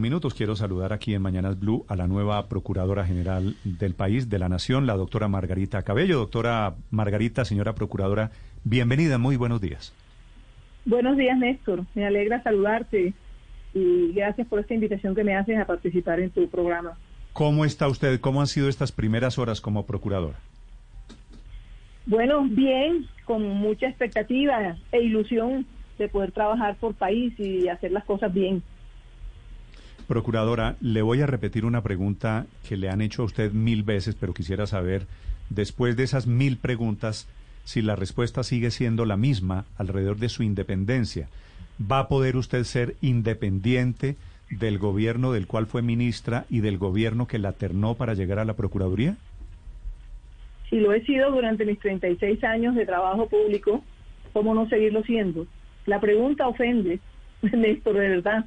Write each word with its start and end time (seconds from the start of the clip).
minutos 0.00 0.34
quiero 0.34 0.56
saludar 0.56 0.92
aquí 0.92 1.14
en 1.14 1.22
Mañanas 1.22 1.58
Blue 1.58 1.84
a 1.88 1.96
la 1.96 2.06
nueva 2.06 2.48
Procuradora 2.48 3.04
General 3.04 3.54
del 3.64 3.94
país, 3.94 4.28
de 4.28 4.38
la 4.38 4.48
Nación, 4.48 4.86
la 4.86 4.96
doctora 4.96 5.28
Margarita 5.28 5.82
Cabello. 5.82 6.18
Doctora 6.18 6.74
Margarita, 6.90 7.44
señora 7.44 7.74
Procuradora, 7.74 8.30
bienvenida, 8.64 9.18
muy 9.18 9.36
buenos 9.36 9.60
días. 9.60 9.94
Buenos 10.84 11.16
días, 11.16 11.38
Néstor. 11.38 11.84
Me 11.94 12.06
alegra 12.06 12.42
saludarte 12.42 13.12
y 13.74 14.12
gracias 14.12 14.48
por 14.48 14.60
esta 14.60 14.74
invitación 14.74 15.14
que 15.14 15.22
me 15.22 15.36
haces 15.36 15.58
a 15.58 15.66
participar 15.66 16.20
en 16.20 16.30
tu 16.30 16.48
programa. 16.48 16.96
¿Cómo 17.32 17.64
está 17.64 17.86
usted? 17.86 18.18
¿Cómo 18.20 18.40
han 18.40 18.46
sido 18.46 18.68
estas 18.68 18.92
primeras 18.92 19.38
horas 19.38 19.60
como 19.60 19.86
Procuradora? 19.86 20.38
Bueno, 22.06 22.44
bien, 22.48 23.06
con 23.24 23.46
mucha 23.46 23.86
expectativa 23.86 24.76
e 24.90 25.00
ilusión 25.00 25.66
de 25.98 26.08
poder 26.08 26.32
trabajar 26.32 26.76
por 26.76 26.94
país 26.94 27.38
y 27.38 27.68
hacer 27.68 27.92
las 27.92 28.04
cosas 28.04 28.32
bien. 28.32 28.62
Procuradora, 30.10 30.74
le 30.80 31.02
voy 31.02 31.20
a 31.20 31.26
repetir 31.26 31.64
una 31.64 31.84
pregunta 31.84 32.46
que 32.68 32.76
le 32.76 32.88
han 32.88 33.00
hecho 33.00 33.22
a 33.22 33.26
usted 33.26 33.52
mil 33.52 33.84
veces, 33.84 34.16
pero 34.18 34.34
quisiera 34.34 34.66
saber, 34.66 35.06
después 35.50 35.96
de 35.96 36.02
esas 36.02 36.26
mil 36.26 36.56
preguntas, 36.56 37.28
si 37.62 37.80
la 37.80 37.94
respuesta 37.94 38.42
sigue 38.42 38.72
siendo 38.72 39.06
la 39.06 39.16
misma 39.16 39.66
alrededor 39.78 40.16
de 40.16 40.28
su 40.28 40.42
independencia. 40.42 41.28
¿Va 41.80 42.00
a 42.00 42.08
poder 42.08 42.36
usted 42.36 42.64
ser 42.64 42.96
independiente 43.00 44.16
del 44.50 44.80
gobierno 44.80 45.30
del 45.30 45.46
cual 45.46 45.66
fue 45.66 45.80
ministra 45.80 46.44
y 46.50 46.58
del 46.58 46.76
gobierno 46.76 47.28
que 47.28 47.38
la 47.38 47.52
ternó 47.52 47.94
para 47.94 48.14
llegar 48.14 48.40
a 48.40 48.44
la 48.44 48.54
Procuraduría? 48.54 49.16
Si 50.70 50.80
lo 50.80 50.92
he 50.92 51.04
sido 51.04 51.30
durante 51.30 51.64
mis 51.64 51.78
36 51.78 52.42
años 52.42 52.74
de 52.74 52.84
trabajo 52.84 53.28
público, 53.28 53.84
¿cómo 54.32 54.56
no 54.56 54.68
seguirlo 54.68 55.04
siendo? 55.04 55.46
La 55.86 56.00
pregunta 56.00 56.48
ofende, 56.48 56.98
Néstor, 57.42 57.94
de 57.94 58.08
verdad. 58.08 58.44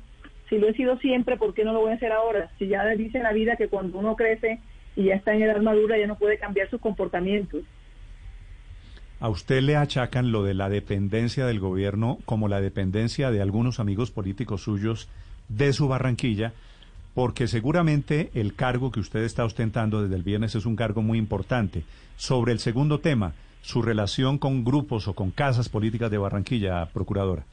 Si 0.50 0.58
lo 0.58 0.68
he 0.68 0.74
sido 0.74 0.98
siempre, 0.98 1.38
¿por 1.38 1.54
qué 1.54 1.64
no 1.64 1.74
lo 1.74 1.82
voy 1.82 1.92
a 1.92 1.96
hacer 1.96 2.12
ahora? 2.12 2.52
Si 2.60 2.68
ya 2.68 2.86
dice 2.90 3.20
la 3.20 3.34
vida 3.34 3.56
que 3.56 3.70
cuando 3.70 3.98
uno 3.98 4.16
crece 4.16 4.60
y 4.96 5.06
ya 5.06 5.16
está 5.16 5.34
en 5.34 5.44
edad 5.44 5.62
madura 5.62 5.98
ya 5.98 6.08
no 6.08 6.18
puede 6.18 6.38
cambiar 6.38 6.70
sus 6.70 6.82
comportamientos. 6.82 7.64
A 9.20 9.30
usted 9.30 9.62
le 9.62 9.78
achacan 9.78 10.32
lo 10.32 10.44
de 10.44 10.54
la 10.54 10.70
dependencia 10.70 11.46
del 11.46 11.60
gobierno 11.60 12.18
como 12.26 12.50
la 12.50 12.60
dependencia 12.60 13.32
de 13.32 13.42
algunos 13.42 13.80
amigos 13.80 14.12
políticos 14.12 14.64
suyos 14.64 15.08
de 15.48 15.72
su 15.72 15.88
Barranquilla, 15.88 16.52
porque 17.14 17.48
seguramente 17.48 18.32
el 18.34 18.56
cargo 18.56 18.92
que 18.92 19.00
usted 19.00 19.24
está 19.24 19.46
ostentando 19.46 20.02
desde 20.02 20.16
el 20.16 20.24
viernes 20.24 20.56
es 20.56 20.66
un 20.66 20.76
cargo 20.76 21.02
muy 21.02 21.18
importante. 21.18 21.84
Sobre 22.18 22.52
el 22.52 22.60
segundo 22.60 23.00
tema, 23.00 23.34
su 23.62 23.82
relación 23.82 24.38
con 24.38 24.66
grupos 24.66 25.08
o 25.08 25.14
con 25.14 25.32
casas 25.32 25.70
políticas 25.70 26.12
de 26.12 26.18
Barranquilla, 26.18 26.86
procuradora. 26.88 27.46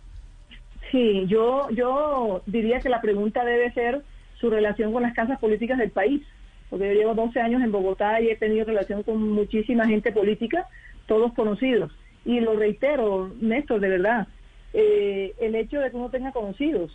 Sí, 0.90 1.26
yo, 1.28 1.68
yo 1.70 2.42
diría 2.46 2.80
que 2.80 2.88
la 2.88 3.00
pregunta 3.00 3.44
debe 3.44 3.72
ser 3.72 4.02
su 4.40 4.50
relación 4.50 4.92
con 4.92 5.02
las 5.02 5.14
casas 5.14 5.38
políticas 5.38 5.78
del 5.78 5.90
país, 5.90 6.22
porque 6.68 6.88
yo 6.88 6.94
llevo 6.94 7.14
12 7.14 7.40
años 7.40 7.62
en 7.62 7.70
Bogotá 7.70 8.20
y 8.20 8.28
he 8.28 8.36
tenido 8.36 8.64
relación 8.64 9.02
con 9.02 9.30
muchísima 9.32 9.86
gente 9.86 10.12
política, 10.12 10.66
todos 11.06 11.32
conocidos. 11.34 11.92
Y 12.24 12.40
lo 12.40 12.54
reitero, 12.54 13.30
Néstor, 13.40 13.80
de 13.80 13.88
verdad, 13.88 14.28
eh, 14.72 15.34
el 15.40 15.54
hecho 15.54 15.80
de 15.80 15.90
que 15.90 15.96
uno 15.96 16.10
tenga 16.10 16.32
conocidos, 16.32 16.90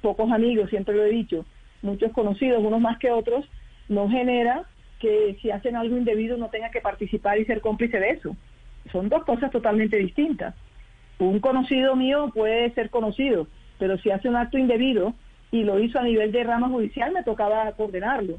pocos 0.00 0.30
amigos, 0.32 0.70
siempre 0.70 0.94
lo 0.94 1.04
he 1.04 1.10
dicho, 1.10 1.44
muchos 1.82 2.12
conocidos, 2.12 2.62
unos 2.62 2.80
más 2.80 2.98
que 2.98 3.10
otros, 3.10 3.44
no 3.88 4.08
genera 4.08 4.64
que 4.98 5.36
si 5.42 5.50
hacen 5.50 5.76
algo 5.76 5.96
indebido 5.96 6.38
no 6.38 6.48
tenga 6.48 6.70
que 6.70 6.80
participar 6.80 7.38
y 7.38 7.44
ser 7.44 7.60
cómplice 7.60 8.00
de 8.00 8.10
eso. 8.10 8.36
Son 8.92 9.08
dos 9.08 9.24
cosas 9.24 9.50
totalmente 9.50 9.98
distintas 9.98 10.54
un 11.18 11.40
conocido 11.40 11.96
mío 11.96 12.30
puede 12.34 12.70
ser 12.74 12.90
conocido, 12.90 13.46
pero 13.78 13.98
si 13.98 14.10
hace 14.10 14.28
un 14.28 14.36
acto 14.36 14.58
indebido 14.58 15.14
y 15.50 15.62
lo 15.62 15.78
hizo 15.78 15.98
a 15.98 16.04
nivel 16.04 16.32
de 16.32 16.44
rama 16.44 16.68
judicial, 16.68 17.12
me 17.12 17.22
tocaba 17.22 17.72
condenarlo. 17.72 18.38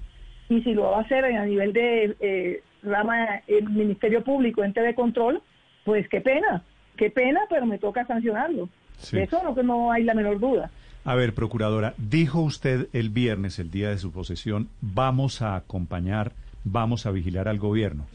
Y 0.50 0.61
si 0.61 0.73
lo 0.73 0.84
va 0.84 1.00
a 1.00 1.02
hacer 1.02 1.25
a 1.25 1.45
nivel 1.45 1.73
de 1.73 2.16
eh, 2.19 2.64
rama 2.84 3.42
el 3.47 3.69
Ministerio 3.69 4.23
Público, 4.23 4.64
ente 4.64 4.81
de 4.81 4.95
control, 4.95 5.42
pues 5.84 6.07
qué 6.09 6.22
pena, 6.22 6.63
qué 6.96 7.09
pena, 7.09 7.41
pero 7.50 7.66
me 7.66 7.79
toca 7.79 8.06
sancionarlo. 8.06 8.69
De 9.12 9.23
eso 9.23 9.41
no, 9.44 9.63
no 9.63 9.91
hay 9.91 10.03
la 10.03 10.13
menor 10.13 10.40
duda. 10.40 10.72
A 11.06 11.16
ver, 11.16 11.34
procuradora, 11.34 11.94
dijo 11.97 12.41
usted 12.41 12.88
el 12.94 13.09
viernes, 13.09 13.59
el 13.59 13.72
día 13.72 13.90
de 13.90 13.97
su 13.97 14.12
posesión, 14.12 14.69
vamos 14.81 15.41
a 15.41 15.56
acompañar, 15.56 16.34
vamos 16.63 17.06
a 17.06 17.12
vigilar 17.12 17.47
al 17.47 17.59
gobierno. 17.59 18.06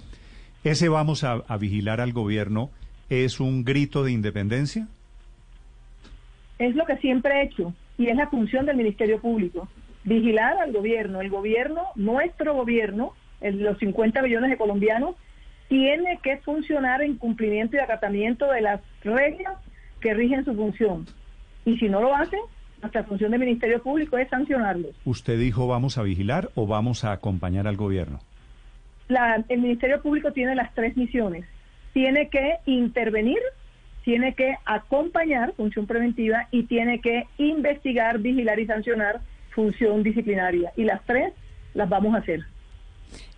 Ese 0.65 0.89
vamos 0.89 1.25
a, 1.25 1.43
a 1.49 1.57
vigilar 1.57 2.01
al 2.01 2.13
gobierno 2.13 2.71
es 3.13 3.41
un 3.41 3.65
grito 3.65 4.05
de 4.05 4.13
independencia? 4.13 4.89
Es 6.59 6.75
lo 6.75 6.87
que 6.87 6.97
siempre 6.97 7.35
he 7.35 7.45
hecho 7.45 7.75
y 7.99 8.09
es 8.09 8.17
la 8.17 8.29
función 8.29 8.67
del 8.67 8.77
Ministerio 8.77 9.21
Público, 9.21 9.69
vigilar 10.05 10.57
al 10.59 10.73
gobierno. 10.73 11.21
El 11.21 11.29
gobierno, 11.29 11.83
nuestro 11.95 12.55
gobierno, 12.55 13.13
los 13.41 13.79
50 13.79 14.23
millones 14.23 14.51
de 14.51 14.57
colombianos, 14.57 15.17
tiene 15.69 16.19
que 16.23 16.39
funcionar 16.39 17.03
en 17.03 17.17
cumplimiento 17.17 17.77
y 17.77 17.81
acatamiento 17.81 18.51
de 18.51 18.63
las 18.63 18.81
reglas 19.05 19.59
que 20.01 20.15
rigen 20.15 20.45
su 20.45 20.55
función. 20.55 21.07
Y 21.65 21.77
si 21.79 21.89
no 21.89 22.01
lo 22.01 22.15
hacen, 22.15 22.41
nuestra 22.81 23.05
función 23.05 23.31
del 23.31 23.41
Ministerio 23.41 23.83
Público 23.83 24.19
es 24.19 24.29
sancionarlos. 24.29 24.91
¿Usted 25.05 25.39
dijo 25.39 25.67
vamos 25.67 25.99
a 25.99 26.03
vigilar 26.03 26.51
o 26.55 26.67
vamos 26.67 27.05
a 27.05 27.13
acompañar 27.13 27.67
al 27.67 27.77
gobierno? 27.77 28.21
el 29.51 29.61
Ministerio 29.61 30.01
Público 30.01 30.33
tiene 30.33 30.55
las 30.55 30.75
tres 30.75 30.97
misiones 30.97 31.45
tiene 31.93 32.29
que 32.29 32.57
intervenir, 32.67 33.39
tiene 34.05 34.35
que 34.35 34.55
acompañar, 34.65 35.55
función 35.55 35.87
preventiva, 35.87 36.49
y 36.51 36.65
tiene 36.65 37.01
que 37.01 37.25
investigar, 37.39 38.19
vigilar 38.19 38.59
y 38.59 38.67
sancionar, 38.67 39.21
función 39.55 40.03
disciplinaria. 40.03 40.73
Y 40.77 40.85
las 40.85 41.05
tres 41.05 41.33
las 41.75 41.89
vamos 41.89 42.15
a 42.15 42.19
hacer. 42.19 42.41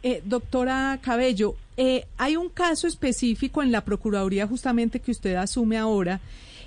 Eh, 0.03 0.22
doctora 0.25 0.98
Cabello, 1.03 1.56
eh, 1.76 2.04
hay 2.19 2.37
un 2.37 2.48
caso 2.48 2.87
específico 2.87 3.62
en 3.62 3.72
la 3.72 3.84
Procuraduría 3.84 4.47
justamente 4.47 5.00
que 5.00 5.10
usted 5.10 5.34
asume 5.34 5.78
ahora, 5.78 6.20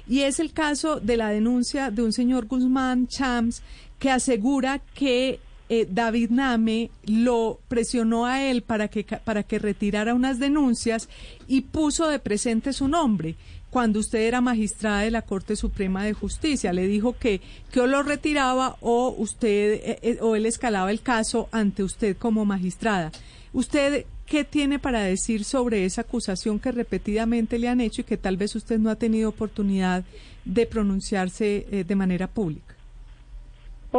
y 0.07 0.21
es 0.21 0.39
el 0.39 0.53
caso 0.53 0.99
de 0.99 1.17
la 1.17 1.29
denuncia 1.29 1.91
de 1.91 2.01
un 2.01 2.13
señor 2.13 2.47
Guzmán 2.47 3.07
Chams 3.07 3.61
que 3.99 4.09
asegura 4.09 4.79
que 4.93 5.39
eh, 5.69 5.88
David 5.89 6.29
Name 6.29 6.89
lo 7.05 7.59
presionó 7.67 8.25
a 8.25 8.44
él 8.44 8.61
para 8.61 8.88
que, 8.88 9.03
para 9.03 9.44
que 9.44 9.59
retirara 9.59 10.13
unas 10.13 10.39
denuncias 10.39 11.09
y 11.47 11.61
puso 11.61 12.07
de 12.07 12.19
presente 12.19 12.72
su 12.72 12.88
nombre 12.88 13.35
cuando 13.69 14.00
usted 14.00 14.19
era 14.19 14.39
magistrada 14.39 15.01
de 15.01 15.11
la 15.11 15.23
Corte 15.23 15.57
Suprema 15.57 16.06
de 16.06 16.13
Justicia. 16.13 16.72
Le 16.72 16.88
dijo 16.88 17.17
que, 17.17 17.41
que 17.69 17.81
o 17.81 17.88
lo 17.88 18.01
retiraba 18.01 18.77
o 18.79 19.13
usted 19.17 19.81
eh, 19.83 20.00
eh, 20.03 20.17
o 20.22 20.38
él 20.38 20.45
escalaba 20.45 20.89
el 20.89 21.01
caso 21.01 21.50
ante 21.51 21.83
usted 21.83 22.16
como 22.16 22.45
magistrada. 22.45 23.11
¿Usted 23.51 24.06
qué 24.25 24.45
tiene 24.45 24.79
para 24.79 25.01
decir 25.01 25.44
sobre 25.44 25.83
esa 25.83 26.01
acusación 26.01 26.59
que 26.59 26.72
repetidamente 26.72 27.59
le 27.59 27.67
han 27.67 27.81
hecho 27.81 28.01
y 28.01 28.06
que 28.06 28.17
tal 28.17 28.38
vez 28.38 28.56
usted 28.56 28.79
no 28.79 28.89
ha 28.89 28.95
tenido 28.95 29.29
oportunidad 29.29 30.06
de 30.45 30.66
pronunciarse 30.66 31.85
de 31.85 31.95
manera 31.95 32.27
pública? 32.27 32.76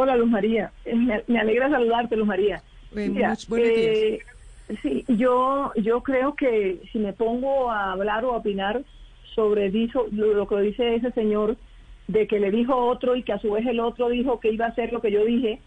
Hola, 0.01 0.15
Luz 0.15 0.29
María. 0.29 0.71
Eh, 0.85 0.95
me, 0.95 1.39
alegra 1.39 1.69
saludarte, 1.69 2.15
Luz 2.15 2.25
María. 2.25 2.63
Eh, 2.95 4.19
sí, 4.81 5.03
yo, 5.09 5.73
yo 5.75 6.01
creo 6.03 6.35
que 6.35 6.79
si 6.93 6.99
me 6.99 7.11
pongo 7.11 7.69
a 7.69 7.91
hablar 7.91 8.23
o 8.23 8.31
a 8.33 8.37
opinar 8.37 8.81
sobre 9.35 9.69
dijo, 9.69 10.05
lo, 10.13 10.47
que 10.47 10.61
dice 10.61 10.95
ese 10.95 11.11
señor, 11.11 11.57
de 12.07 12.27
que 12.27 12.39
le 12.39 12.49
dijo 12.49 12.77
otro 12.77 13.17
y 13.17 13.23
que 13.23 13.33
a 13.33 13.39
su 13.39 13.51
vez 13.51 13.67
el 13.67 13.81
otro 13.81 14.07
dijo 14.07 14.39
que 14.39 14.53
iba 14.53 14.67
a 14.67 14.69
hacer 14.69 14.93
lo 14.93 15.01
que 15.01 15.11
yo 15.11 15.25
dije, 15.25 15.59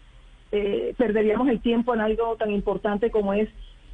eh, 0.51 0.95
perderíamos 0.97 1.47
el 1.47 1.61
tiempo 1.61 1.93
en 1.93 2.01
algo 2.01 2.35
tan 2.35 2.49
importante 2.49 3.11
como 3.11 3.35
es 3.35 3.49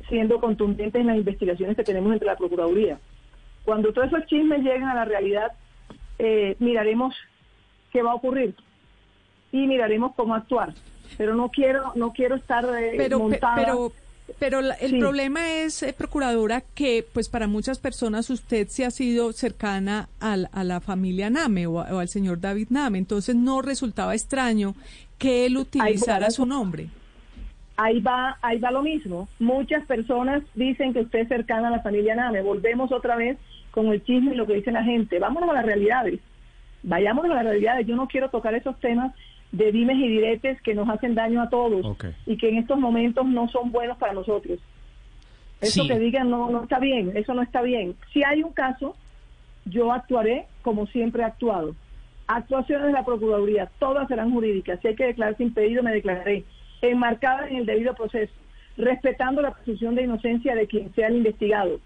siendo 0.08 0.40
contundentes 0.40 1.02
en 1.02 1.08
las 1.08 1.18
investigaciones 1.18 1.76
que 1.76 1.84
tenemos 1.84 2.14
entre 2.14 2.28
la 2.28 2.38
Procuraduría. 2.38 2.98
Cuando 3.66 3.92
todos 3.92 4.08
esos 4.08 4.26
chismes 4.28 4.60
lleguen 4.60 4.86
a 4.86 4.96
la 4.96 5.04
realidad, 5.04 5.52
miraremos 6.60 7.14
qué 7.92 8.02
va 8.02 8.12
a 8.12 8.16
ocurrir 8.16 8.56
y 9.52 9.68
miraremos 9.68 10.14
cómo 10.16 10.36
actuar. 10.36 10.74
Pero 11.18 11.36
no 11.36 11.50
quiero, 11.50 11.92
no 11.96 12.14
quiero 12.14 12.36
estar 12.36 12.66
eh, 12.66 12.94
pero, 12.98 13.30
Pero, 13.56 13.92
pero 14.38 14.60
el 14.60 15.00
problema 15.00 15.54
es, 15.54 15.82
eh, 15.84 15.94
procuradora, 15.98 16.62
que 16.62 17.06
pues 17.14 17.30
para 17.30 17.48
muchas 17.48 17.80
personas 17.80 18.30
usted 18.30 18.68
se 18.68 18.86
ha 18.86 18.92
sido 18.92 19.34
cercana 19.34 20.08
al, 20.20 20.50
a 20.52 20.64
la 20.64 20.80
familia 20.82 21.30
Name 21.30 21.68
o, 21.68 21.80
al 21.80 22.10
señor 22.10 22.40
David 22.40 22.68
Name, 22.70 22.98
entonces 22.98 23.36
no 23.36 23.62
resultaba 23.62 24.14
extraño 24.14 24.76
que 25.18 25.46
él 25.46 25.58
utilizara 25.58 26.30
su 26.30 26.46
nombre. 26.46 26.88
Ahí 27.76 28.02
va, 28.02 28.38
ahí 28.42 28.60
va 28.60 28.72
lo 28.72 28.82
mismo. 28.82 29.30
Muchas 29.40 29.86
personas 29.86 30.44
dicen 30.54 30.94
que 30.94 31.00
usted 31.00 31.20
es 31.20 31.28
cercana 31.30 31.70
a 31.70 31.72
la 31.72 31.82
familia 31.82 32.14
Name. 32.14 32.42
Volvemos 32.42 32.92
otra 32.92 33.16
vez 33.16 33.38
con 33.72 33.88
el 33.88 34.04
chisme 34.04 34.34
y 34.34 34.36
lo 34.36 34.46
que 34.46 34.56
dice 34.56 34.72
la 34.72 34.84
gente. 34.84 35.18
Vámonos 35.18 35.50
a 35.50 35.54
las 35.54 35.66
realidades. 35.66 36.20
Vayámonos 36.84 37.32
a 37.32 37.36
las 37.36 37.46
realidades. 37.46 37.88
Yo 37.88 37.96
no 37.96 38.08
quiero 38.08 38.30
tocar 38.30 38.54
esos 38.54 38.78
temas 38.80 39.14
de 39.52 39.72
dimes 39.72 39.98
y 39.98 40.08
diretes 40.08 40.62
que 40.62 40.76
nos 40.76 40.90
hacen 40.90 41.16
daño 41.16 41.42
a 41.42 41.50
todos 41.50 41.98
y 42.26 42.38
que 42.38 42.50
en 42.50 42.58
estos 42.58 42.80
momentos 42.80 43.26
no 43.26 43.50
son 43.50 43.72
buenos 43.72 43.98
para 43.98 44.14
nosotros. 44.14 44.60
Eso 45.62 45.88
que 45.88 46.00
digan 46.00 46.30
no, 46.30 46.50
no 46.50 46.64
está 46.64 46.80
bien, 46.80 47.12
eso 47.16 47.34
no 47.34 47.42
está 47.42 47.62
bien. 47.62 47.96
Si 48.14 48.24
hay 48.24 48.44
un 48.44 48.54
caso, 48.54 48.96
yo 49.66 49.92
actuaré 49.92 50.46
como 50.62 50.88
siempre 50.88 51.24
he 51.24 51.26
actuado, 51.26 51.76
Actuaciones 52.32 52.86
de 52.86 52.94
la 52.94 53.04
Procuraduría, 53.04 53.72
todas 53.80 54.08
serán 54.08 54.32
jurídicas. 54.32 54.80
Si 54.82 54.88
hay 54.88 54.96
que 54.96 55.08
declararse 55.08 55.42
impedido, 55.42 55.82
me 55.82 55.92
declararé. 55.92 56.44
Enmarcadas 56.80 57.50
en 57.50 57.58
el 57.58 57.66
debido 57.66 57.96
proceso, 57.96 58.32
respetando 58.78 59.42
la 59.42 59.56
presunción 59.56 59.96
de 59.96 60.04
inocencia 60.04 60.54
de 60.54 60.68
quien 60.68 60.94
sea 60.94 61.08
el 61.08 61.16
investigado. 61.16 61.80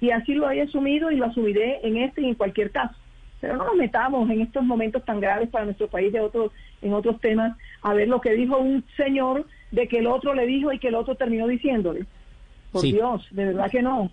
Y 0.00 0.10
así 0.10 0.34
lo 0.34 0.48
he 0.52 0.62
asumido 0.62 1.10
y 1.10 1.16
lo 1.16 1.26
asumiré 1.26 1.80
en 1.82 1.96
este 1.96 2.22
y 2.22 2.26
en 2.26 2.36
cualquier 2.36 2.70
caso. 2.70 2.94
Pero 3.40 3.56
no 3.56 3.64
nos 3.64 3.74
metamos 3.74 4.30
en 4.30 4.42
estos 4.42 4.62
momentos 4.62 5.04
tan 5.04 5.18
graves 5.18 5.48
para 5.48 5.64
nuestro 5.64 5.88
país 5.88 6.12
de 6.12 6.20
otros, 6.20 6.52
en 6.82 6.92
otros 6.92 7.20
temas 7.20 7.56
a 7.82 7.94
ver 7.94 8.08
lo 8.08 8.20
que 8.20 8.32
dijo 8.32 8.58
un 8.58 8.84
señor 8.96 9.46
de 9.70 9.88
que 9.88 9.98
el 9.98 10.06
otro 10.06 10.34
le 10.34 10.46
dijo 10.46 10.72
y 10.72 10.78
que 10.78 10.88
el 10.88 10.94
otro 10.94 11.14
terminó 11.14 11.46
diciéndole. 11.46 12.06
Por 12.72 12.82
Dios, 12.82 13.26
de 13.30 13.46
verdad 13.46 13.70
que 13.70 13.82
no. 13.82 14.10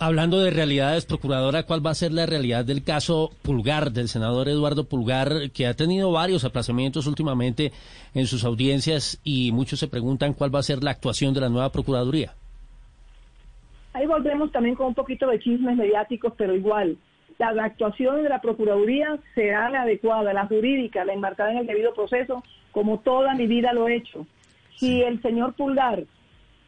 Hablando 0.00 0.38
de 0.38 0.52
realidades, 0.52 1.06
Procuradora, 1.06 1.64
¿cuál 1.64 1.84
va 1.84 1.90
a 1.90 1.94
ser 1.94 2.12
la 2.12 2.24
realidad 2.24 2.64
del 2.64 2.84
caso 2.84 3.32
Pulgar, 3.42 3.90
del 3.90 4.06
senador 4.06 4.48
Eduardo 4.48 4.84
Pulgar, 4.84 5.50
que 5.52 5.66
ha 5.66 5.74
tenido 5.74 6.12
varios 6.12 6.44
aplazamientos 6.44 7.08
últimamente 7.08 7.72
en 8.14 8.26
sus 8.28 8.44
audiencias 8.44 9.20
y 9.24 9.50
muchos 9.50 9.80
se 9.80 9.88
preguntan 9.88 10.34
cuál 10.34 10.54
va 10.54 10.60
a 10.60 10.62
ser 10.62 10.84
la 10.84 10.92
actuación 10.92 11.34
de 11.34 11.40
la 11.40 11.48
nueva 11.48 11.72
Procuraduría? 11.72 12.32
Ahí 13.92 14.06
volvemos 14.06 14.52
también 14.52 14.76
con 14.76 14.86
un 14.86 14.94
poquito 14.94 15.26
de 15.26 15.40
chismes 15.40 15.76
mediáticos, 15.76 16.32
pero 16.36 16.54
igual, 16.54 16.96
la, 17.38 17.64
actuación 17.64 18.22
de 18.22 18.28
la 18.28 18.40
Procuraduría 18.40 19.18
será 19.34 19.70
la 19.70 19.82
adecuada, 19.82 20.32
la 20.32 20.46
jurídica, 20.46 21.04
la 21.04 21.14
enmarcada 21.14 21.52
en 21.52 21.58
el 21.58 21.66
debido 21.66 21.94
proceso, 21.94 22.42
como 22.72 23.00
toda 23.00 23.34
mi 23.34 23.46
vida 23.46 23.72
lo 23.72 23.88
he 23.88 23.96
hecho. 23.96 24.26
Si 24.76 25.02
el 25.02 25.20
señor 25.22 25.54
Pulgar 25.54 26.04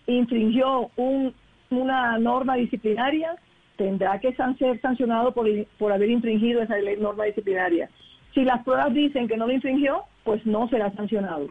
infringió 0.06 0.90
un 0.96 1.34
una 1.70 2.18
norma 2.18 2.56
disciplinaria, 2.56 3.36
tendrá 3.76 4.18
que 4.18 4.34
ser 4.34 4.80
sancionado 4.80 5.32
por, 5.32 5.46
por 5.78 5.92
haber 5.92 6.10
infringido 6.10 6.62
esa 6.62 6.74
norma 6.98 7.24
disciplinaria. 7.24 7.88
Si 8.34 8.44
las 8.44 8.62
pruebas 8.64 8.92
dicen 8.92 9.28
que 9.28 9.36
no 9.36 9.46
lo 9.46 9.52
infringió, 9.52 10.02
pues 10.24 10.44
no 10.44 10.68
será 10.68 10.92
sancionado. 10.92 11.48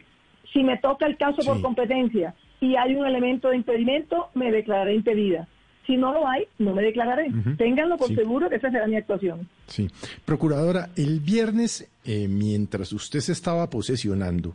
Si 0.53 0.63
me 0.63 0.77
toca 0.77 1.05
el 1.05 1.17
caso 1.17 1.41
por 1.43 1.61
competencia 1.61 2.33
y 2.59 2.75
hay 2.75 2.95
un 2.95 3.05
elemento 3.05 3.49
de 3.49 3.57
impedimento, 3.57 4.29
me 4.33 4.51
declararé 4.51 4.95
impedida. 4.95 5.47
Si 5.89 5.97
no 5.97 6.13
lo 6.13 6.27
hay, 6.27 6.43
no 6.59 6.75
me 6.75 6.83
declararé. 6.83 7.31
Ténganlo 7.57 7.97
por 7.97 8.13
seguro 8.13 8.47
que 8.47 8.57
esa 8.57 8.69
será 8.69 8.85
mi 8.85 8.95
actuación. 8.95 9.49
Sí. 9.65 9.89
Procuradora, 10.23 10.91
el 10.95 11.19
viernes, 11.19 11.87
eh, 12.05 12.27
mientras 12.27 12.93
usted 12.93 13.21
se 13.21 13.31
estaba 13.31 13.71
posesionando, 13.71 14.53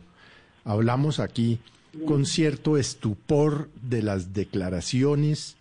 hablamos 0.63 1.19
aquí 1.19 1.59
con 2.05 2.25
cierto 2.25 2.77
estupor 2.77 3.67
de 3.81 4.01
las 4.01 4.33
declaraciones 4.33 5.57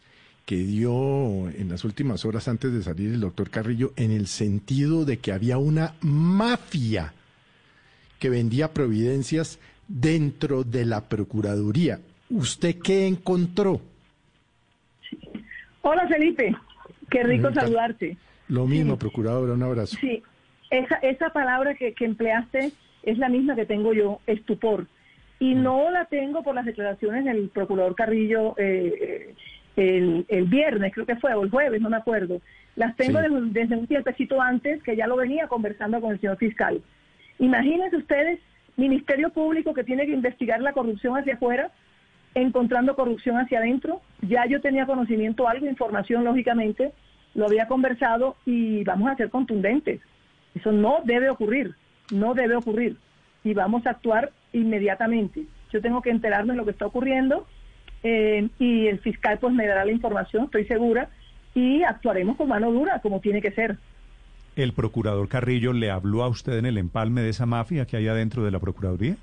que 0.47 0.59
dio 0.59 1.49
en 1.49 1.71
las 1.71 1.82
últimas 1.82 2.25
horas 2.25 2.47
antes 2.47 2.73
de 2.73 2.85
salir 2.85 3.12
el 3.12 3.20
doctor 3.20 3.50
Carrillo 3.50 3.93
en 3.97 4.12
el 4.12 4.29
sentido 4.29 5.05
de 5.05 5.19
que 5.19 5.32
había 5.32 5.59
una 5.59 5.94
mafia 6.03 7.15
que 8.20 8.31
vendía 8.31 8.73
providencias 8.73 9.59
dentro 9.88 10.62
de 10.62 10.85
la 10.85 11.00
Procuraduría. 11.09 11.99
¿Usted 12.31 12.77
qué 12.79 13.09
encontró? 13.09 13.81
Hola 15.86 16.08
Felipe, 16.08 16.56
qué 17.10 17.22
rico 17.22 17.52
saludarte. 17.52 18.16
Lo 18.48 18.66
mismo, 18.66 18.98
procuradora, 18.98 19.52
un 19.52 19.62
abrazo. 19.62 19.96
Sí, 20.00 20.22
esa, 20.70 20.96
esa 20.96 21.31
palabra 21.31 21.75
que, 21.75 21.92
que 21.92 22.06
empleaste 22.06 22.72
es 23.02 23.19
la 23.19 23.28
misma 23.28 23.54
que 23.54 23.66
tengo 23.66 23.92
yo, 23.92 24.20
estupor 24.26 24.86
y 25.38 25.54
mm. 25.54 25.62
no 25.62 25.90
la 25.90 26.06
tengo 26.06 26.42
por 26.42 26.54
las 26.54 26.64
declaraciones 26.64 27.25
del 27.25 27.50
procurador 27.50 27.94
Carrillo 27.94 28.54
eh, 28.56 29.34
el, 29.76 30.25
el, 30.28 30.44
viernes, 30.44 30.92
creo 30.94 31.04
que 31.04 31.16
fue, 31.16 31.34
o 31.34 31.42
el 31.42 31.50
jueves, 31.50 31.82
no 31.82 31.90
me 31.90 31.98
acuerdo. 31.98 32.40
Las 32.76 32.96
tengo 32.96 33.20
desde, 33.20 33.76
un 33.76 33.86
tiempecito 33.86 34.40
antes, 34.40 34.82
que 34.82 34.96
ya 34.96 35.06
lo 35.06 35.16
venía 35.16 35.48
conversando 35.48 36.00
con 36.00 36.12
el 36.12 36.20
señor 36.20 36.38
fiscal. 36.38 36.82
Imagínense 37.38 37.96
ustedes, 37.96 38.40
Ministerio 38.76 39.31
Público 39.31 39.75
que 39.75 39.84
tiene 39.84 40.06
que 40.06 40.12
investigar 40.12 40.60
la 40.60 40.72
corrupción 40.72 41.16
hacia 41.16 41.34
afuera, 41.34 41.70
encontrando 42.34 42.96
corrupción 42.96 43.36
hacia 43.36 43.58
adentro. 43.58 44.00
Ya 44.22 44.46
yo 44.46 44.60
tenía 44.60 44.86
conocimiento, 44.86 45.48
algo, 45.48 45.66
información, 45.66 46.25
lógicamente, 46.25 46.92
lo 47.34 47.46
había 47.46 47.66
conversado 47.66 48.36
y 48.44 48.84
vamos 48.84 49.10
a 49.10 49.16
ser 49.16 49.31
contundentes. 49.31 50.00
Eso 50.54 50.72
no 50.72 50.98
debe 51.04 51.31
ocurrir, 51.31 51.75
no 52.12 52.34
debe 52.34 52.56
ocurrir. 52.56 52.96
Y 53.42 53.54
vamos 53.54 53.86
a 53.86 53.90
actuar 53.90 54.31
inmediatamente. 54.52 55.44
Yo 55.72 55.81
tengo 55.81 56.00
que 56.00 56.10
enterarme 56.10 56.52
de 56.52 56.58
lo 56.58 56.64
que 56.64 56.70
está 56.70 56.86
ocurriendo 56.86 57.46
eh, 58.02 58.48
y 58.58 58.86
el 58.86 59.00
fiscal 59.00 59.38
pues 59.38 59.52
me 59.52 59.66
dará 59.66 59.84
la 59.84 59.92
información, 59.92 60.44
estoy 60.44 60.64
segura, 60.66 61.08
y 61.54 61.82
actuaremos 61.82 62.36
con 62.36 62.48
mano 62.48 62.70
dura, 62.70 63.00
como 63.00 63.20
tiene 63.20 63.40
que 63.40 63.50
ser. 63.50 63.78
¿El 64.56 64.72
procurador 64.72 65.28
Carrillo 65.28 65.72
le 65.72 65.90
habló 65.90 66.22
a 66.22 66.28
usted 66.28 66.58
en 66.58 66.66
el 66.66 66.78
empalme 66.78 67.22
de 67.22 67.31
esa 67.31 67.46
mafia 67.46 67.86
que 67.86 67.96
hay 67.96 68.06
adentro 68.06 68.44
de 68.44 68.52
la 68.52 68.60
Procuraduría? 68.60 69.16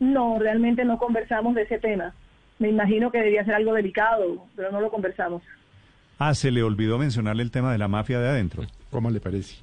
No, 0.00 0.38
realmente 0.38 0.84
no 0.84 0.98
conversamos 0.98 1.54
de 1.54 1.62
ese 1.62 1.78
tema. 1.78 2.14
Me 2.58 2.68
imagino 2.68 3.10
que 3.10 3.18
debería 3.18 3.44
ser 3.44 3.54
algo 3.54 3.74
delicado, 3.74 4.46
pero 4.56 4.70
no 4.70 4.80
lo 4.80 4.90
conversamos. 4.90 5.42
Ah, 6.18 6.34
se 6.34 6.50
le 6.50 6.62
olvidó 6.62 6.98
mencionarle 6.98 7.42
el 7.42 7.50
tema 7.50 7.72
de 7.72 7.78
la 7.78 7.88
mafia 7.88 8.18
de 8.20 8.28
adentro. 8.28 8.62
¿Cómo 8.90 9.10
le 9.10 9.20
parece? 9.20 9.56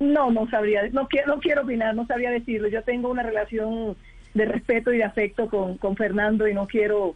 No, 0.00 0.30
no 0.30 0.48
sabría, 0.48 0.88
no 0.92 1.06
quiero, 1.08 1.34
no 1.34 1.40
quiero 1.40 1.62
opinar, 1.62 1.94
no 1.94 2.06
sabría 2.06 2.30
decirlo. 2.30 2.68
Yo 2.68 2.82
tengo 2.82 3.10
una 3.10 3.22
relación 3.22 3.96
de 4.34 4.44
respeto 4.44 4.92
y 4.92 4.98
de 4.98 5.04
afecto 5.04 5.48
con, 5.48 5.76
con 5.78 5.96
Fernando 5.96 6.48
y 6.48 6.54
no 6.54 6.66
quiero 6.66 7.14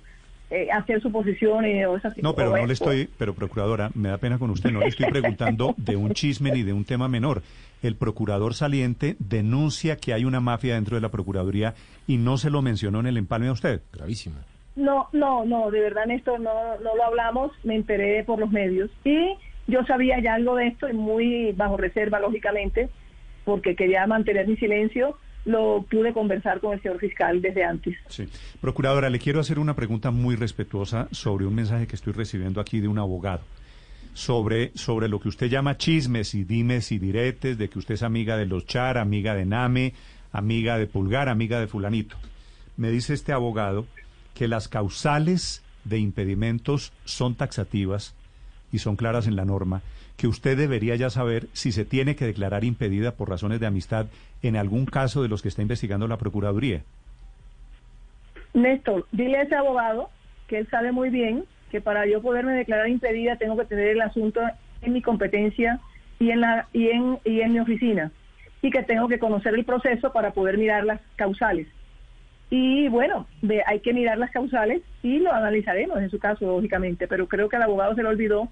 eh, 0.51 0.69
hacer 0.73 1.01
suposiciones 1.01 1.87
o 1.87 1.97
esas 1.97 2.17
No, 2.19 2.35
pero 2.35 2.57
no 2.57 2.67
le 2.67 2.73
estoy, 2.73 3.09
pero 3.19 3.35
procuradora, 3.35 3.91
me 3.95 4.09
da 4.09 4.19
pena 4.19 4.39
con 4.39 4.51
usted, 4.51 4.71
no 4.71 4.81
le 4.81 4.89
estoy 4.89 5.11
preguntando 5.11 5.75
de 5.77 5.95
un 5.95 6.13
chisme 6.13 6.51
ni 6.51 6.63
de 6.63 6.73
un 6.73 6.85
tema 6.85 7.09
menor. 7.09 7.43
El 7.83 7.97
procurador 7.97 8.55
saliente 8.55 9.17
denuncia 9.19 9.97
que 9.97 10.13
hay 10.13 10.25
una 10.25 10.41
mafia 10.41 10.75
dentro 10.75 10.97
de 10.97 11.01
la 11.01 11.09
Procuraduría 11.09 11.75
y 12.07 12.19
no 12.19 12.37
se 12.37 12.51
lo 12.51 12.63
mencionó 12.63 13.01
en 13.01 13.07
el 13.07 13.17
empalme 13.17 13.49
a 13.49 13.53
usted. 13.53 13.81
Gravísimo. 13.93 14.37
No, 14.77 15.09
no, 15.13 15.45
no, 15.45 15.71
de 15.71 15.81
verdad, 15.81 16.07
Néstor, 16.07 16.41
no, 16.41 16.53
no 16.83 16.97
lo 16.97 17.05
hablamos, 17.05 17.53
me 17.65 17.77
enteré 17.77 18.25
por 18.25 18.39
los 18.39 18.51
medios. 18.51 18.91
Y 19.05 19.35
yo 19.67 19.85
sabía 19.85 20.21
ya 20.21 20.35
algo 20.35 20.57
de 20.57 20.67
esto 20.67 20.89
y 20.89 20.93
muy 20.93 21.53
bajo 21.53 21.77
reserva, 21.77 22.21
lógicamente, 22.21 22.89
porque 23.45 23.77
quería 23.77 24.07
mantener 24.07 24.49
mi 24.49 24.57
silencio. 24.57 25.17
Lo 25.45 25.85
pude 25.91 26.13
conversar 26.13 26.61
con 26.61 26.75
el 26.75 26.83
señor 26.83 26.99
fiscal 26.99 27.41
desde 27.41 27.65
antes. 27.65 27.97
Sí. 28.09 28.29
Procuradora, 28.61 29.09
le 29.09 29.19
quiero 29.19 29.41
hacer 29.41 29.59
una 29.59 29.75
pregunta 29.75 30.11
muy 30.11 30.37
respetuosa 30.37 31.09
sobre 31.13 31.47
un 31.47 31.55
mensaje 31.55 31.87
que 31.87 31.97
estoy 31.97 32.13
recibiendo 32.13 32.61
aquí 32.61 32.81
de 32.81 32.89
un 32.89 32.99
abogado. 32.99 33.43
Sobre, 34.13 34.73
sobre 34.75 35.09
lo 35.09 35.21
que 35.21 35.29
usted 35.29 35.47
llama 35.47 35.79
chismes 35.79 36.35
y 36.35 36.45
dimes 36.45 36.93
y 36.93 36.99
diretes, 36.99 37.57
de 37.57 37.69
que 37.69 37.79
usted 37.79 37.95
es 37.95 38.03
amiga 38.03 38.37
de 38.37 38.47
los 38.47 38.67
Char, 38.67 38.99
amiga 38.99 39.35
de 39.35 39.47
Name, 39.47 39.95
amiga 40.33 40.79
de 40.79 40.87
Pulgar, 40.87 41.29
amiga 41.29 41.61
de 41.61 41.69
Fulanito. 41.69 42.17
Me 42.77 42.91
dice 42.91 43.15
este 43.15 43.33
abogado 43.33 43.87
que 44.35 44.49
las 44.49 44.69
causales 44.69 45.63
de 45.85 45.99
impedimentos 45.99 46.93
son 47.05 47.35
taxativas 47.35 48.15
y 48.73 48.79
son 48.79 48.97
claras 48.97 49.27
en 49.27 49.37
la 49.37 49.45
norma, 49.45 49.83
que 50.17 50.29
usted 50.29 50.57
debería 50.57 50.97
ya 50.97 51.11
saber 51.11 51.47
si 51.53 51.73
se 51.73 51.85
tiene 51.85 52.17
que 52.17 52.27
declarar 52.27 52.65
impedida 52.65 53.13
por 53.13 53.31
razones 53.31 53.61
de 53.61 53.67
amistad 53.67 54.07
en 54.43 54.57
algún 54.57 54.87
caso 54.87 55.23
de 55.23 55.29
los 55.29 55.43
que 55.43 55.49
está 55.49 55.63
investigando 55.63 56.07
la 56.09 56.19
Procuraduría. 56.19 56.83
Néstor, 58.55 59.07
dile 59.13 59.39
a 59.39 59.43
ese 59.43 59.55
abogado 59.55 60.11
que 60.47 60.59
él 60.59 60.69
sabe 60.71 60.93
muy 60.93 61.11
bien 61.11 61.45
que 61.71 61.81
para 61.81 62.07
yo 62.07 62.21
poderme 62.21 62.53
declarar 62.53 62.89
impedida 62.89 63.37
tengo 63.37 63.57
que 63.57 63.65
tener 63.65 63.89
el 63.89 64.01
asunto 64.01 64.41
en 64.83 64.93
mi 64.93 65.03
competencia 65.03 65.81
y 66.19 66.31
en 66.31 66.41
la 66.41 66.67
y 66.73 66.89
en 66.89 67.19
y 67.25 67.41
en 67.41 67.53
mi 67.53 67.61
oficina 67.61 68.11
y 68.61 68.71
que 68.71 68.83
tengo 68.83 69.09
que 69.09 69.19
conocer 69.19 69.55
el 69.55 69.65
proceso 69.65 70.13
para 70.13 70.33
poder 70.33 70.59
mirar 70.59 70.85
las 70.85 71.01
causales. 71.17 71.67
Y 72.51 72.89
bueno, 72.89 73.27
hay 73.67 73.81
que 73.81 73.95
mirar 73.95 74.19
las 74.19 74.31
causales 74.33 74.83
y 75.03 75.19
lo 75.19 75.33
analizaremos 75.33 75.99
en 75.99 76.11
su 76.11 76.19
caso, 76.19 76.47
lógicamente, 76.47 77.09
pero 77.09 77.27
creo 77.27 77.49
que 77.49 77.57
al 77.57 77.63
abogado 77.63 77.95
se 77.95 78.03
le 78.03 78.09
olvidó 78.09 78.49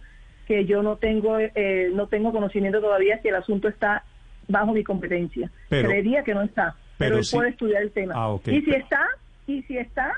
que 0.46 0.64
yo 0.64 0.82
no 0.82 0.96
tengo 0.96 1.38
eh, 1.38 1.90
no 1.92 2.06
tengo 2.06 2.32
conocimiento 2.32 2.80
todavía 2.80 3.20
si 3.20 3.28
el 3.28 3.34
asunto 3.34 3.68
está 3.68 4.04
bajo 4.48 4.72
mi 4.72 4.82
competencia. 4.82 5.50
Creería 5.68 6.22
que 6.24 6.34
no 6.34 6.42
está, 6.42 6.74
pero, 6.96 7.18
él 7.18 7.26
puede 7.30 7.50
estudiar 7.50 7.82
el 7.82 7.92
tema. 7.92 8.14
Ah, 8.16 8.36
y 8.46 8.62
si 8.62 8.70
está, 8.70 9.06
y 9.46 9.62
si 9.62 9.76
está, 9.76 10.14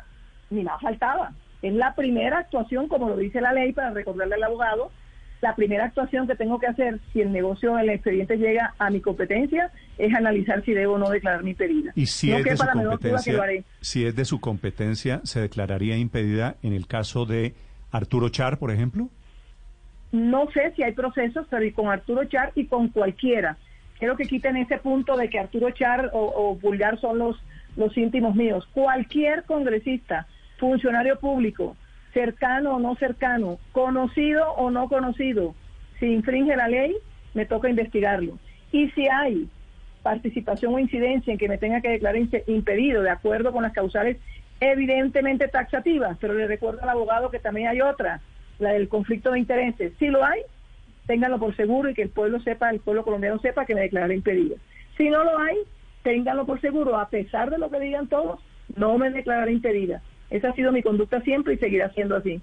ni 0.50 0.62
más 0.62 0.80
faltaba. 0.80 1.32
Es 1.62 1.75
la 1.75 1.94
primera 1.94 2.38
actuación, 2.38 2.88
como 2.88 3.08
lo 3.08 3.16
dice 3.16 3.40
la 3.40 3.52
ley, 3.52 3.72
para 3.72 3.90
recordarle 3.90 4.37
al 4.37 4.44
abogado, 4.44 4.90
la 5.40 5.54
primera 5.56 5.87
actuación 5.87 6.26
que 6.26 6.37
tengo 6.37 6.58
que 6.58 6.66
hacer 6.66 7.00
si 7.12 7.20
el 7.20 7.32
negocio 7.32 7.78
el 7.78 7.90
expediente 7.90 8.37
llega 8.37 8.75
a 8.78 8.90
mi 8.90 9.00
competencia 9.00 9.70
es 10.00 10.14
analizar 10.14 10.64
si 10.64 10.73
debo 10.73 10.95
o 10.95 10.99
no 10.99 11.11
declarar 11.11 11.42
mi 11.42 11.50
impedida. 11.50 11.92
Y 11.95 12.07
si, 12.07 12.33
es 12.33 12.45
de 12.45 12.57
su 12.57 12.66
competencia, 12.66 13.64
si 13.80 14.07
es 14.07 14.16
de 14.16 14.25
su 14.25 14.40
competencia, 14.40 15.21
¿se 15.25 15.40
declararía 15.40 15.97
impedida 15.97 16.57
en 16.62 16.73
el 16.73 16.87
caso 16.87 17.26
de 17.26 17.54
Arturo 17.90 18.28
Char, 18.28 18.59
por 18.59 18.71
ejemplo? 18.71 19.09
No 20.12 20.50
sé 20.50 20.73
si 20.75 20.83
hay 20.83 20.92
procesos, 20.92 21.47
pero 21.50 21.64
y 21.64 21.73
con 21.73 21.88
Arturo 21.88 22.25
Char 22.25 22.52
y 22.54 22.66
con 22.66 22.88
cualquiera. 22.88 23.57
Quiero 23.99 24.16
que 24.16 24.25
quiten 24.25 24.57
ese 24.57 24.78
punto 24.78 25.16
de 25.16 25.28
que 25.28 25.38
Arturo 25.38 25.71
Char 25.71 26.11
o, 26.12 26.33
o 26.35 26.57
Vulgar 26.57 27.00
son 27.00 27.19
los, 27.19 27.37
los 27.76 27.97
íntimos 27.97 28.35
míos. 28.35 28.66
Cualquier 28.73 29.45
congresista, 29.45 30.26
funcionario 30.59 31.19
público, 31.19 31.76
cercano 32.12 32.76
o 32.76 32.80
no 32.80 32.97
cercano, 32.97 33.59
conocido 33.73 34.50
o 34.52 34.71
no 34.71 34.88
conocido, 34.88 35.54
si 35.99 36.07
infringe 36.07 36.57
la 36.57 36.69
ley, 36.69 36.97
me 37.35 37.47
toca 37.47 37.69
investigarlo. 37.69 38.38
Y 38.73 38.90
si 38.90 39.07
hay 39.09 39.49
participación 40.02 40.75
o 40.75 40.78
incidencia 40.78 41.33
en 41.33 41.38
que 41.38 41.49
me 41.49 41.59
tenga 41.59 41.80
que 41.80 41.90
declarar 41.90 42.21
impedido 42.47 43.02
de 43.02 43.11
acuerdo 43.11 43.52
con 43.52 43.62
las 43.62 43.73
causales 43.73 44.16
evidentemente 44.61 45.49
taxativas, 45.49 46.19
pero 46.21 46.35
le 46.35 46.47
recuerdo 46.47 46.83
al 46.83 46.88
abogado 46.90 47.30
que 47.30 47.38
también 47.38 47.69
hay 47.69 47.80
otra, 47.80 48.21
la 48.59 48.73
del 48.73 48.88
conflicto 48.88 49.30
de 49.33 49.38
intereses. 49.38 49.92
Si 49.99 50.09
lo 50.09 50.25
hay, 50.25 50.40
ténganlo 51.07 51.38
por 51.38 51.57
seguro 51.57 51.90
y 51.90 51.95
que 51.95 52.02
el 52.02 52.11
pueblo 52.11 52.40
sepa, 52.40 52.71
el 52.71 52.80
pueblo 52.80 53.04
colombiano 53.04 53.38
sepa 53.40 53.64
que 53.64 53.75
me 53.75 53.83
declaré 53.83 54.14
impedido. 54.14 54.57
Si 54.97 55.09
no 55.09 55.25
lo 55.25 55.38
hay, 55.38 55.57
ténganlo 56.02 56.45
por 56.45 56.61
seguro, 56.61 56.99
a 56.99 57.09
pesar 57.09 57.50
de 57.50 57.59
lo 57.59 57.71
que 57.71 57.80
digan 57.80 58.09
todos, 58.09 58.40
no 58.76 58.99
me 58.99 59.11
declararé 59.11 59.52
impedida. 59.52 60.02
Esa 60.28 60.50
ha 60.50 60.54
sido 60.54 60.73
mi 60.73 60.83
conducta 60.83 61.21
siempre 61.23 61.54
y 61.54 61.59
seguirá 61.59 61.90
siendo 61.90 62.16
así. 62.16 62.40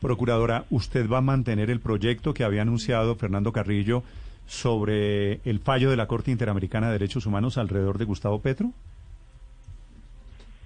Procuradora, 0.00 0.64
¿usted 0.70 1.08
va 1.10 1.18
a 1.18 1.22
mantener 1.22 1.70
el 1.70 1.80
proyecto 1.80 2.32
que 2.32 2.44
había 2.44 2.62
anunciado 2.62 3.16
Fernando 3.16 3.52
Carrillo 3.52 4.04
sobre 4.48 5.40
el 5.44 5.60
fallo 5.60 5.90
de 5.90 5.96
la 5.96 6.06
Corte 6.06 6.30
Interamericana 6.30 6.86
de 6.86 6.94
Derechos 6.94 7.26
Humanos 7.26 7.58
alrededor 7.58 7.98
de 7.98 8.06
Gustavo 8.06 8.40
Petro? 8.40 8.72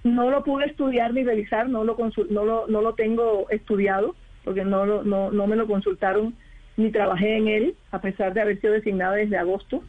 No 0.05 0.31
lo 0.31 0.43
pude 0.43 0.65
estudiar 0.65 1.13
ni 1.13 1.23
revisar, 1.23 1.69
no 1.69 1.83
lo, 1.83 1.97
no 2.29 2.45
lo, 2.45 2.67
no 2.67 2.81
lo 2.81 2.93
tengo 2.95 3.49
estudiado, 3.49 4.15
porque 4.45 4.63
no, 4.63 4.85
no, 4.85 5.31
no 5.31 5.47
me 5.47 5.55
lo 5.57 5.67
consultaron 5.67 6.33
ni 6.77 6.91
trabajé 6.91 7.37
en 7.37 7.47
él, 7.49 7.75
a 7.91 7.99
pesar 7.99 8.33
de 8.33 8.41
haber 8.41 8.59
sido 8.59 8.73
designada 8.73 9.15
desde 9.15 9.37
agosto, 9.37 9.83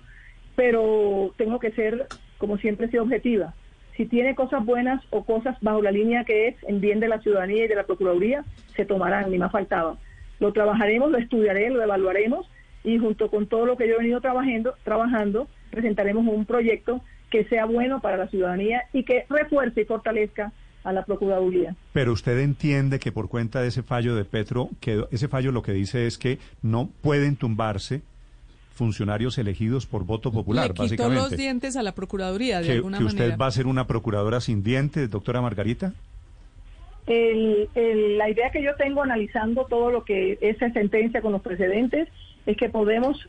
pero 0.56 1.32
tengo 1.36 1.60
que 1.60 1.70
ser, 1.70 2.06
como 2.38 2.58
siempre, 2.58 2.88
sido 2.88 3.04
objetiva. 3.04 3.54
Si 3.96 4.06
tiene 4.06 4.34
cosas 4.34 4.64
buenas 4.64 5.02
o 5.10 5.24
cosas 5.24 5.56
bajo 5.60 5.80
la 5.82 5.92
línea 5.92 6.24
que 6.24 6.48
es 6.48 6.56
en 6.64 6.80
bien 6.80 6.98
de 6.98 7.08
la 7.08 7.20
ciudadanía 7.20 7.64
y 7.64 7.68
de 7.68 7.76
la 7.76 7.86
Procuraduría, 7.86 8.44
se 8.74 8.84
tomarán, 8.84 9.30
ni 9.30 9.38
más 9.38 9.52
faltaba. 9.52 9.96
Lo 10.40 10.52
trabajaremos, 10.52 11.12
lo 11.12 11.18
estudiaré, 11.18 11.70
lo 11.70 11.80
evaluaremos 11.80 12.48
y 12.84 12.98
junto 12.98 13.30
con 13.30 13.46
todo 13.46 13.66
lo 13.66 13.76
que 13.76 13.88
yo 13.88 13.94
he 13.94 13.98
venido 13.98 14.20
trabajando, 14.20 14.74
trabajando 14.84 15.48
presentaremos 15.70 16.24
un 16.26 16.44
proyecto 16.44 17.00
que 17.30 17.44
sea 17.46 17.64
bueno 17.64 18.00
para 18.00 18.16
la 18.16 18.28
ciudadanía 18.28 18.82
y 18.92 19.04
que 19.04 19.24
refuerce 19.28 19.80
y 19.80 19.84
fortalezca 19.84 20.52
a 20.84 20.92
la 20.92 21.04
Procuraduría. 21.04 21.74
Pero 21.92 22.12
usted 22.12 22.38
entiende 22.38 22.98
que 22.98 23.10
por 23.10 23.28
cuenta 23.28 23.62
de 23.62 23.68
ese 23.68 23.82
fallo 23.82 24.14
de 24.14 24.24
Petro, 24.24 24.68
que 24.80 25.04
ese 25.10 25.28
fallo 25.28 25.50
lo 25.50 25.62
que 25.62 25.72
dice 25.72 26.06
es 26.06 26.18
que 26.18 26.38
no 26.62 26.90
pueden 27.00 27.36
tumbarse 27.36 28.02
funcionarios 28.74 29.38
elegidos 29.38 29.86
por 29.86 30.04
voto 30.04 30.30
popular, 30.30 30.72
Le 30.78 30.88
quitó 30.88 31.08
los 31.08 31.30
dientes 31.30 31.76
a 31.76 31.82
la 31.82 31.92
Procuraduría, 31.92 32.60
de 32.60 32.72
alguna 32.72 32.98
que 32.98 33.04
usted 33.04 33.36
va 33.38 33.46
a 33.46 33.50
ser 33.50 33.66
una 33.66 33.86
procuradora 33.86 34.40
sin 34.40 34.62
dientes, 34.62 35.10
doctora 35.10 35.40
Margarita? 35.40 35.92
la 37.06 38.30
idea 38.30 38.50
que 38.50 38.62
yo 38.62 38.74
tengo 38.76 39.02
analizando 39.02 39.66
todo 39.66 39.90
lo 39.90 40.04
que 40.04 40.38
esa 40.40 40.70
sentencia 40.72 41.20
con 41.20 41.32
los 41.32 41.42
precedentes 41.42 42.08
es 42.46 42.56
que 42.56 42.68
podemos 42.68 43.28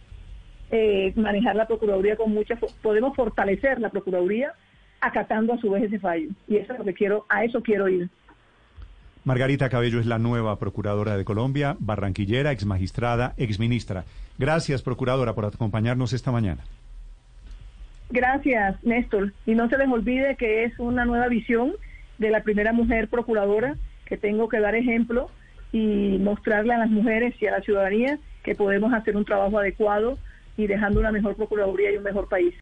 eh, 0.71 1.13
manejar 1.15 1.55
la 1.55 1.67
Procuraduría 1.67 2.15
con 2.15 2.33
mucha... 2.33 2.57
Podemos 2.81 3.15
fortalecer 3.15 3.79
la 3.79 3.89
Procuraduría 3.89 4.53
acatando 5.01 5.53
a 5.53 5.57
su 5.57 5.69
vez 5.69 5.83
ese 5.83 5.99
fallo. 5.99 6.29
Y 6.47 6.57
eso 6.57 6.73
es 6.73 6.79
lo 6.79 6.85
que 6.85 6.93
quiero, 6.93 7.25
a 7.29 7.43
eso 7.43 7.61
quiero 7.61 7.87
ir. 7.87 8.09
Margarita 9.23 9.69
Cabello 9.69 9.99
es 9.99 10.05
la 10.05 10.19
nueva 10.19 10.59
procuradora 10.59 11.17
de 11.17 11.25
Colombia, 11.25 11.75
barranquillera, 11.79 12.51
ex 12.51 12.65
magistrada, 12.65 13.33
ex 13.37 13.59
ministra. 13.59 14.05
Gracias, 14.37 14.83
procuradora, 14.83 15.33
por 15.33 15.45
acompañarnos 15.45 16.13
esta 16.13 16.31
mañana. 16.31 16.63
Gracias, 18.11 18.83
Néstor. 18.83 19.33
Y 19.47 19.55
no 19.55 19.67
se 19.67 19.77
les 19.77 19.87
olvide 19.87 20.35
que 20.35 20.65
es 20.65 20.77
una 20.77 21.05
nueva 21.05 21.27
visión 21.27 21.73
de 22.19 22.29
la 22.29 22.43
primera 22.43 22.71
mujer 22.71 23.07
procuradora, 23.07 23.75
que 24.05 24.17
tengo 24.17 24.47
que 24.47 24.59
dar 24.59 24.75
ejemplo 24.75 25.29
y 25.71 26.19
mostrarle 26.19 26.73
a 26.73 26.77
las 26.77 26.89
mujeres 26.89 27.33
y 27.41 27.47
a 27.47 27.51
la 27.51 27.61
ciudadanía 27.61 28.19
que 28.45 28.53
podemos 28.53 28.93
hacer 28.93 29.17
un 29.17 29.25
trabajo 29.25 29.57
adecuado 29.57 30.19
y 30.55 30.67
dejando 30.67 30.99
una 30.99 31.11
mejor 31.11 31.35
procuraduría 31.35 31.91
y 31.91 31.97
un 31.97 32.03
mejor 32.03 32.29
país. 32.29 32.53